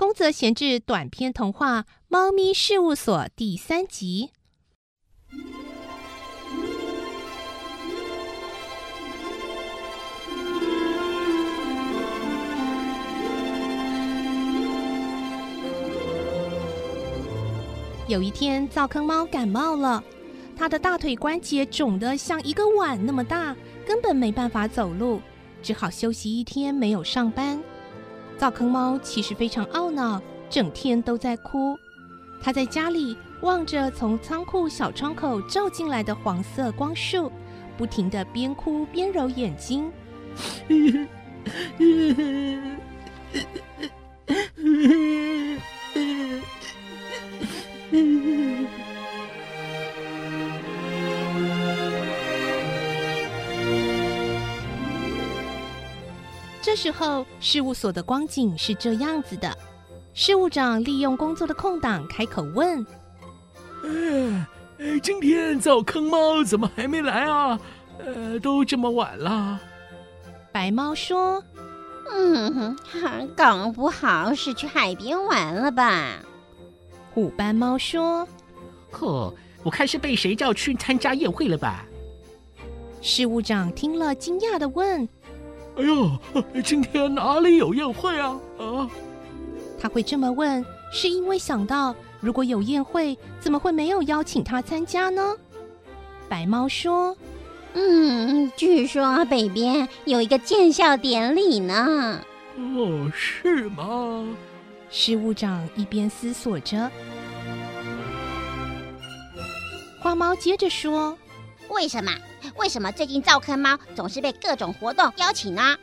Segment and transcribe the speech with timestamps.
[0.00, 4.30] 宫泽贤治短篇童话《猫咪事务所》第三集。
[18.08, 20.02] 有一天，灶坑猫感冒了，
[20.56, 23.54] 它的大腿关节肿得像一个碗那么大，
[23.86, 25.20] 根本没办法走路，
[25.62, 27.62] 只好休息一天，没有上班。
[28.40, 31.78] 灶坑猫其实非常懊恼，整天都在哭。
[32.40, 37.30] 它在家里望着从仓库小窗口照进来的黄色光束，
[37.76, 39.92] 不停的边哭 边揉眼睛。
[56.70, 59.52] 这时候，事务所的光景是这样子的：
[60.14, 62.86] 事务长利用工作的空档开口问
[63.82, 64.46] ：“哎，
[65.02, 67.58] 今天灶坑猫怎么还没来啊？
[67.98, 69.58] 呃，都这么晚了。”
[70.54, 71.42] 白猫说
[72.14, 72.76] ：“嗯，
[73.36, 76.22] 搞不好是去海边玩了吧？”
[77.12, 78.24] 虎斑猫说
[78.92, 81.84] ：“呵，我看是被谁叫去参加宴会了吧？”
[83.02, 85.08] 事务长听了，惊讶的问。
[85.76, 86.18] 哎呦，
[86.62, 88.38] 今天哪里有宴会啊？
[88.58, 88.88] 啊！
[89.80, 95.34] 他会这么问，是因为想到如果有宴会，怎么会没有邀请他参加呢？
[96.28, 97.16] 白猫说
[97.74, 102.20] ：“嗯，据说北边有一个建校典礼呢。”
[102.58, 104.26] 哦，是吗？
[104.90, 106.90] 事务长一边思索着，
[110.00, 111.16] 花猫接着说。
[111.68, 112.10] 为什么？
[112.60, 115.78] 为什么最近赵坑猫总是被各种活动邀请呢？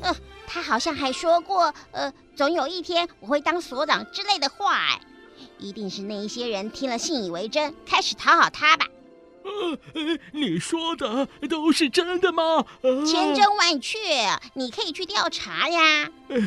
[0.00, 0.16] 呃，
[0.46, 4.78] 他好像还说过，呃，总有一天我会当所长之类的话。
[4.78, 5.00] 哎，
[5.58, 8.86] 一定是那一些人听了信以为真，开始讨好他吧？
[9.44, 12.64] 呃，你说的都是真的吗？
[13.06, 13.98] 千真万确，
[14.54, 16.08] 你可以去调查呀。
[16.30, 16.38] 哎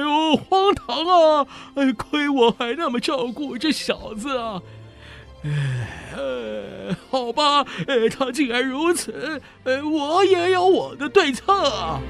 [0.00, 1.46] 呦，荒唐啊！
[1.76, 4.60] 哎，亏我还那么照顾这小子啊！
[5.44, 12.00] 呃， 好吧，呃，他既然如此，呃，我也有我的对策啊。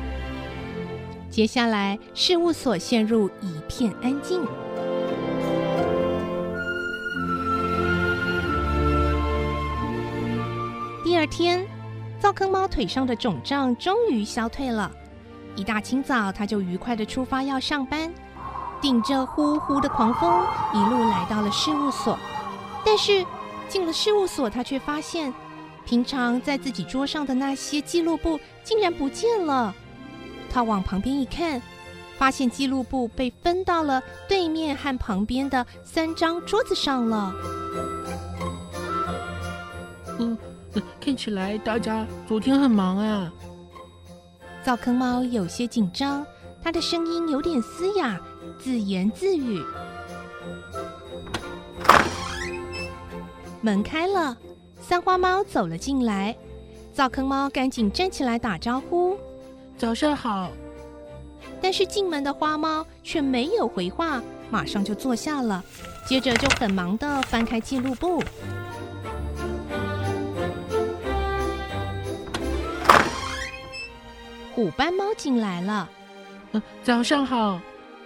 [1.31, 4.41] 接下来，事务所陷入一片安静。
[11.03, 11.67] 第二天，
[12.21, 14.91] 灶坑猫腿上的肿胀终于消退了。
[15.57, 18.13] 一大清早，他就愉快的出发要上班，
[18.81, 22.17] 顶着呼呼的狂风，一路来到了事务所。
[22.85, 23.25] 但是
[23.69, 25.33] 进了事务所，他却发现，
[25.87, 29.75] 平常在自己桌上的那些记录簿竟然不见了。
[30.51, 31.61] 他往旁边一看，
[32.19, 37.33] 发现记录簿被分到了对面和旁边的三张桌子上了。
[40.19, 40.39] 嗯，
[41.01, 43.33] 看起来大家昨天很忙啊。
[44.63, 46.25] 灶坑猫有些紧张，
[46.63, 48.21] 他的声音有点嘶哑，
[48.59, 49.61] 自言自语。
[53.65, 54.37] 门开了，
[54.79, 56.37] 三花猫走了进来。
[56.93, 59.17] 灶坑猫赶紧站起来打招呼
[59.79, 60.51] ：“早上好。”
[61.63, 65.65] 但是进门的花猫却没有回话，马上就坐下了，
[66.07, 68.23] 接着就很忙的翻开记录簿。
[74.55, 75.89] 虎斑猫进来了
[76.85, 77.59] ：“早上好。”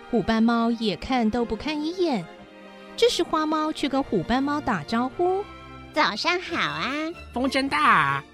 [0.08, 2.24] 虎斑猫也看都不看一眼。
[2.98, 5.44] 这时，花猫去跟虎斑猫打招呼
[5.94, 6.84] ：“早上好啊，
[7.32, 8.24] 风真大。”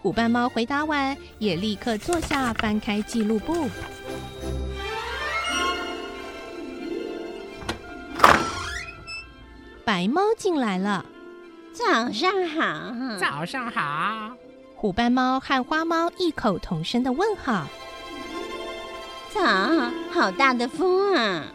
[0.00, 3.68] 虎斑猫回答完，也立刻坐下，翻开记录簿。
[9.84, 11.04] 白猫进来了
[11.74, 14.36] ：“早上好，早上好。”
[14.76, 17.66] 虎斑猫和花猫异口同声的问好
[19.34, 19.42] ：“早，
[20.12, 21.46] 好大的风啊！”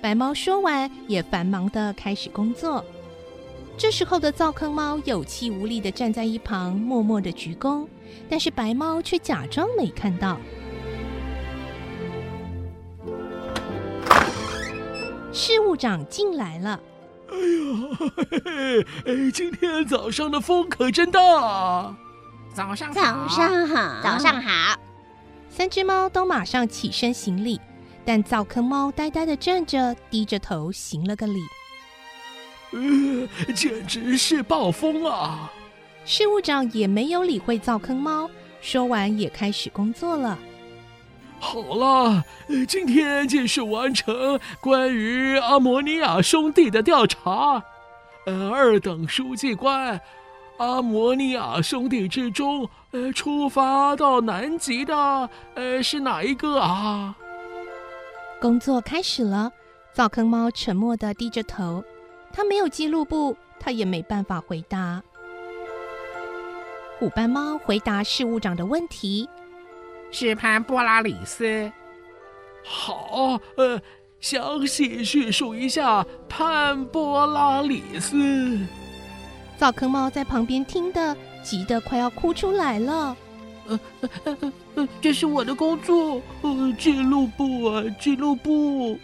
[0.00, 2.84] 白猫说完，也繁忙的开始工作。
[3.76, 7.86] 这时候的灶坑猫有气无力的站在一旁，默默的鞠躬。
[8.28, 10.38] 但是白猫却假装没看到。
[15.32, 16.80] 事务长进来了。
[17.30, 21.20] 哎呀，哎，今天早上的风可真大。
[22.54, 24.78] 早上早上好，早上好。
[25.50, 27.60] 三只猫都马上起身行礼。
[28.08, 31.42] 但灶坑猫呆呆的站着，低着头行了个礼。
[32.70, 35.52] 呃，简直是暴风啊！
[36.06, 38.30] 事务长也没有理会灶坑猫，
[38.62, 40.38] 说完也开始工作了。
[41.38, 47.62] 好了，呃今天继续完成关于阿摩尼亚兄弟的调查。
[48.24, 50.00] 呃，二等书记官，
[50.56, 57.14] 阿摩尼亚兄弟之中，呃，出发到南极的，呃，是哪一个啊？
[58.40, 59.50] 工作开始了，
[59.92, 61.82] 灶坑猫沉默的低着头，
[62.32, 65.02] 它没有记录簿，它也没办法回答。
[67.00, 69.28] 虎斑猫回答事务长的问题。
[70.12, 71.70] 是潘波拉里斯。
[72.64, 73.80] 好，呃，
[74.20, 78.58] 详细叙述一下潘波拉里斯。
[79.56, 83.16] 灶坑猫在旁边听得急得快要哭出来了。
[83.68, 88.98] 呃，这是我的工作，呃，记录簿啊，记录簿。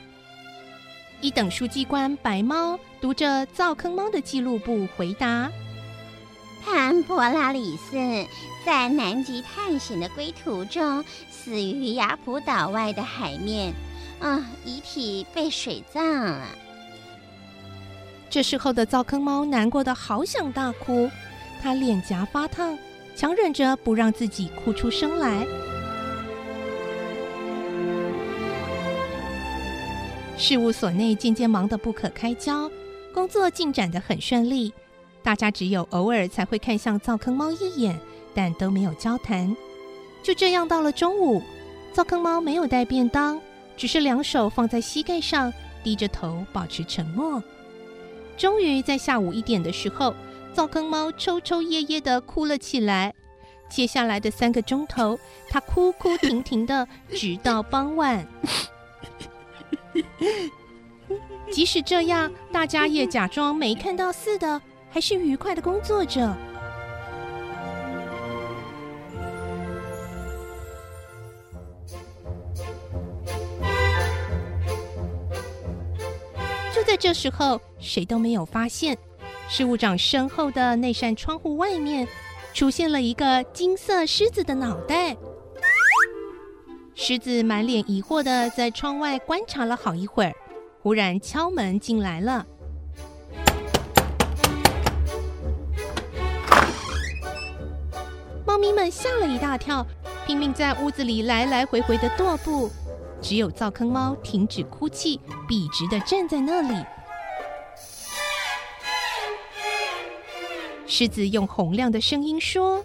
[1.20, 5.50] 一等书记官白猫读着灶坑猫的记录簿回答。
[6.64, 7.96] 潘波拉里斯
[8.64, 13.72] 在南极探险的归途中，死于雅普岛外的海面，
[14.18, 16.46] 啊，遗体被水葬了。
[18.30, 21.10] 这时候的灶坑猫难过的好想大哭，
[21.62, 22.76] 他脸颊发烫，
[23.16, 25.46] 强忍着不让自己哭出声来。
[30.36, 32.70] 事务所内渐渐忙得不可开交，
[33.12, 34.72] 工作进展得很顺利。
[35.22, 37.98] 大家只有偶尔才会看向灶坑猫一眼，
[38.34, 39.56] 但都没有交谈。
[40.22, 41.40] 就这样到了中午，
[41.92, 43.40] 灶坑猫没有带便当，
[43.76, 45.52] 只是两手放在膝盖上，
[45.82, 47.42] 低着头保持沉默。
[48.36, 50.12] 终于在下午一点的时候，
[50.54, 53.12] 灶坑猫抽抽噎噎的哭了起来。
[53.68, 55.18] 接下来的三个钟头，
[55.50, 58.24] 它哭哭停停的，直到傍晚。
[61.50, 64.62] 即使这样，大家也假装没看到似的。
[64.90, 66.36] 还是愉快的工作着。
[76.72, 78.96] 就在这时候，谁都没有发现，
[79.48, 82.08] 事务长身后的那扇窗户外面
[82.52, 85.16] 出现了一个金色狮子的脑袋。
[86.94, 90.32] 狮子满脸疑惑的在窗外观察了好一会儿，
[90.80, 92.46] 忽然敲门进来了。
[98.46, 99.84] 猫咪们吓了一大跳，
[100.26, 102.70] 拼命在屋子里来来回回的踱步。
[103.20, 106.84] 只有灶坑猫停止哭泣，笔直的站在那里。
[110.96, 112.84] 狮子用洪亮的声音说：“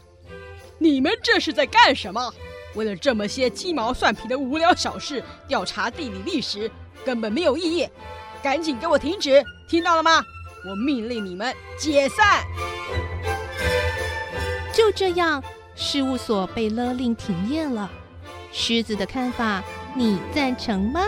[0.82, 2.34] 你们这是在干什么？
[2.74, 6.72] 为了这么些鸡毛蒜皮的无聊小事调查地理历史，
[7.06, 7.88] 根本没有意义。
[8.42, 9.44] 赶紧给我停止！
[9.68, 10.26] 听到了吗？
[10.68, 12.44] 我命令你们解散。”
[14.74, 15.44] 就这样。
[15.76, 17.92] 事务所被勒令停业了。
[18.52, 19.64] 狮子的看法，
[19.96, 21.06] 你赞成吗？